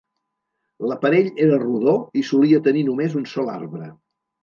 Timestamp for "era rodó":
1.45-1.95